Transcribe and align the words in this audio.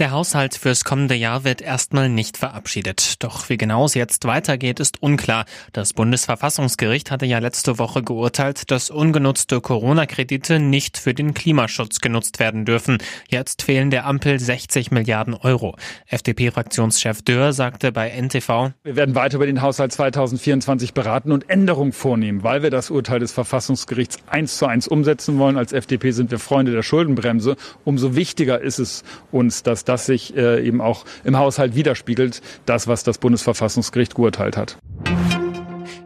Der 0.00 0.10
Haushalt 0.10 0.56
fürs 0.56 0.82
kommende 0.82 1.14
Jahr 1.14 1.44
wird 1.44 1.62
erstmal 1.62 2.08
nicht 2.08 2.36
verabschiedet. 2.36 3.22
Doch 3.22 3.48
wie 3.48 3.56
genau 3.56 3.84
es 3.84 3.94
jetzt 3.94 4.24
weitergeht, 4.24 4.80
ist 4.80 5.00
unklar. 5.00 5.44
Das 5.72 5.92
Bundesverfassungsgericht 5.92 7.12
hatte 7.12 7.26
ja 7.26 7.38
letzte 7.38 7.78
Woche 7.78 8.02
geurteilt, 8.02 8.72
dass 8.72 8.90
ungenutzte 8.90 9.60
Corona-Kredite 9.60 10.58
nicht 10.58 10.98
für 10.98 11.14
den 11.14 11.32
Klimaschutz 11.32 12.00
genutzt 12.00 12.40
werden 12.40 12.64
dürfen. 12.64 12.98
Jetzt 13.28 13.62
fehlen 13.62 13.92
der 13.92 14.06
Ampel 14.06 14.40
60 14.40 14.90
Milliarden 14.90 15.34
Euro. 15.34 15.76
FDP-Fraktionschef 16.08 17.22
Dörr 17.22 17.52
sagte 17.52 17.92
bei 17.92 18.10
NTV, 18.10 18.72
Wir 18.82 18.96
werden 18.96 19.14
weiter 19.14 19.36
über 19.36 19.46
den 19.46 19.62
Haushalt 19.62 19.92
2024 19.92 20.92
beraten 20.92 21.30
und 21.30 21.48
Änderungen 21.48 21.92
vornehmen, 21.92 22.42
weil 22.42 22.64
wir 22.64 22.70
das 22.70 22.90
Urteil 22.90 23.20
des 23.20 23.30
Verfassungsgerichts 23.30 24.16
eins 24.26 24.58
zu 24.58 24.66
eins 24.66 24.88
umsetzen 24.88 25.38
wollen. 25.38 25.56
Als 25.56 25.72
FDP 25.72 26.10
sind 26.10 26.32
wir 26.32 26.40
Freunde 26.40 26.72
der 26.72 26.82
Schuldenbremse. 26.82 27.54
Umso 27.84 28.16
wichtiger 28.16 28.60
ist 28.60 28.80
es 28.80 29.04
uns, 29.30 29.62
dass 29.62 29.83
das 29.84 30.06
sich 30.06 30.36
äh, 30.36 30.66
eben 30.66 30.80
auch 30.80 31.04
im 31.24 31.36
Haushalt 31.36 31.74
widerspiegelt, 31.74 32.42
das, 32.66 32.88
was 32.88 33.04
das 33.04 33.18
Bundesverfassungsgericht 33.18 34.14
geurteilt 34.14 34.56
hat. 34.56 34.76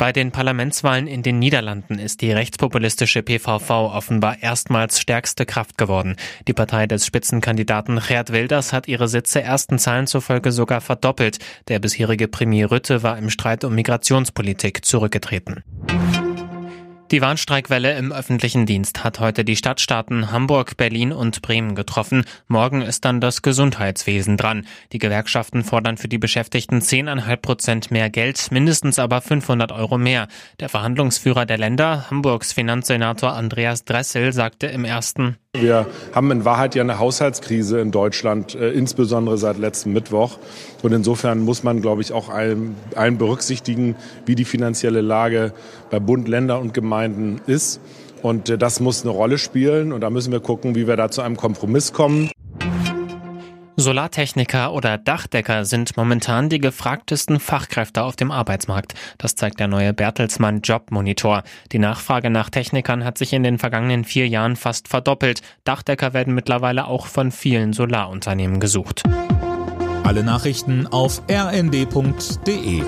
Bei 0.00 0.12
den 0.12 0.32
Parlamentswahlen 0.32 1.06
in 1.06 1.22
den 1.22 1.38
Niederlanden 1.38 1.98
ist 1.98 2.22
die 2.22 2.32
rechtspopulistische 2.32 3.22
PVV 3.22 3.92
offenbar 3.94 4.42
erstmals 4.42 4.98
stärkste 4.98 5.44
Kraft 5.44 5.76
geworden. 5.76 6.16
Die 6.48 6.54
Partei 6.54 6.86
des 6.86 7.04
Spitzenkandidaten 7.04 8.00
Gerd 8.00 8.32
Wilders 8.32 8.72
hat 8.72 8.88
ihre 8.88 9.08
Sitze 9.08 9.42
ersten 9.42 9.78
Zahlen 9.78 10.06
zufolge 10.06 10.52
sogar 10.52 10.80
verdoppelt. 10.80 11.38
Der 11.68 11.80
bisherige 11.80 12.28
Premier 12.28 12.70
Rütte 12.70 13.02
war 13.02 13.18
im 13.18 13.28
Streit 13.28 13.62
um 13.62 13.74
Migrationspolitik 13.74 14.86
zurückgetreten. 14.86 15.62
Die 17.10 17.20
Warnstreikwelle 17.20 17.98
im 17.98 18.12
öffentlichen 18.12 18.66
Dienst 18.66 19.02
hat 19.02 19.18
heute 19.18 19.44
die 19.44 19.56
Stadtstaaten 19.56 20.30
Hamburg, 20.30 20.76
Berlin 20.76 21.10
und 21.10 21.42
Bremen 21.42 21.74
getroffen. 21.74 22.24
Morgen 22.46 22.82
ist 22.82 23.04
dann 23.04 23.20
das 23.20 23.42
Gesundheitswesen 23.42 24.36
dran. 24.36 24.64
Die 24.92 25.00
Gewerkschaften 25.00 25.64
fordern 25.64 25.96
für 25.96 26.06
die 26.06 26.18
Beschäftigten 26.18 26.78
10,5 26.78 27.36
Prozent 27.38 27.90
mehr 27.90 28.10
Geld, 28.10 28.52
mindestens 28.52 29.00
aber 29.00 29.20
500 29.20 29.72
Euro 29.72 29.98
mehr. 29.98 30.28
Der 30.60 30.68
Verhandlungsführer 30.68 31.46
der 31.46 31.58
Länder, 31.58 32.08
Hamburgs 32.08 32.52
Finanzsenator 32.52 33.32
Andreas 33.32 33.84
Dressel, 33.84 34.32
sagte 34.32 34.68
im 34.68 34.84
ersten 34.84 35.36
wir 35.60 35.86
haben 36.14 36.30
in 36.30 36.44
Wahrheit 36.44 36.74
ja 36.74 36.82
eine 36.82 36.98
Haushaltskrise 36.98 37.80
in 37.80 37.90
Deutschland, 37.90 38.54
äh, 38.54 38.70
insbesondere 38.70 39.36
seit 39.38 39.58
letztem 39.58 39.92
Mittwoch. 39.92 40.38
Und 40.82 40.92
insofern 40.92 41.40
muss 41.40 41.62
man, 41.62 41.82
glaube 41.82 42.02
ich, 42.02 42.12
auch 42.12 42.28
allen, 42.28 42.76
allen 42.94 43.18
berücksichtigen, 43.18 43.96
wie 44.26 44.34
die 44.34 44.44
finanzielle 44.44 45.00
Lage 45.00 45.52
bei 45.90 45.98
Bund, 45.98 46.28
Länder 46.28 46.60
und 46.60 46.72
Gemeinden 46.72 47.40
ist. 47.46 47.80
Und 48.22 48.48
äh, 48.48 48.58
das 48.58 48.80
muss 48.80 49.02
eine 49.02 49.10
Rolle 49.10 49.38
spielen. 49.38 49.92
Und 49.92 50.00
da 50.02 50.10
müssen 50.10 50.32
wir 50.32 50.40
gucken, 50.40 50.74
wie 50.74 50.86
wir 50.86 50.96
da 50.96 51.10
zu 51.10 51.22
einem 51.22 51.36
Kompromiss 51.36 51.92
kommen. 51.92 52.30
Solartechniker 53.80 54.72
oder 54.72 54.98
Dachdecker 54.98 55.64
sind 55.64 55.96
momentan 55.96 56.48
die 56.48 56.58
gefragtesten 56.58 57.40
Fachkräfte 57.40 58.02
auf 58.02 58.16
dem 58.16 58.30
Arbeitsmarkt. 58.30 58.94
Das 59.18 59.34
zeigt 59.34 59.58
der 59.58 59.68
neue 59.68 59.92
Bertelsmann 59.92 60.60
Jobmonitor. 60.60 61.42
Die 61.72 61.78
Nachfrage 61.78 62.30
nach 62.30 62.50
Technikern 62.50 63.04
hat 63.04 63.18
sich 63.18 63.32
in 63.32 63.42
den 63.42 63.58
vergangenen 63.58 64.04
vier 64.04 64.28
Jahren 64.28 64.56
fast 64.56 64.88
verdoppelt. 64.88 65.40
Dachdecker 65.64 66.12
werden 66.12 66.34
mittlerweile 66.34 66.86
auch 66.86 67.06
von 67.06 67.32
vielen 67.32 67.72
Solarunternehmen 67.72 68.60
gesucht. 68.60 69.02
Alle 70.04 70.22
Nachrichten 70.22 70.86
auf 70.86 71.22
rnd.de 71.30 72.82